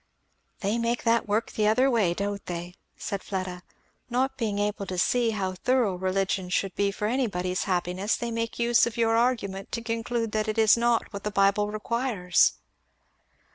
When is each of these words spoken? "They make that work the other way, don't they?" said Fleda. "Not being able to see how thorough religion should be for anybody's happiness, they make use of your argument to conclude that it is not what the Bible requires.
"They 0.61 0.79
make 0.79 1.03
that 1.03 1.27
work 1.27 1.51
the 1.51 1.67
other 1.67 1.87
way, 1.87 2.15
don't 2.15 2.43
they?" 2.47 2.73
said 2.97 3.21
Fleda. 3.21 3.61
"Not 4.09 4.35
being 4.35 4.57
able 4.57 4.87
to 4.87 4.97
see 4.97 5.29
how 5.29 5.53
thorough 5.53 5.93
religion 5.93 6.49
should 6.49 6.73
be 6.73 6.89
for 6.89 7.07
anybody's 7.07 7.65
happiness, 7.65 8.15
they 8.17 8.31
make 8.31 8.57
use 8.57 8.87
of 8.87 8.97
your 8.97 9.15
argument 9.15 9.71
to 9.73 9.81
conclude 9.83 10.31
that 10.31 10.47
it 10.47 10.57
is 10.57 10.75
not 10.75 11.13
what 11.13 11.23
the 11.23 11.29
Bible 11.29 11.67
requires. 11.69 12.53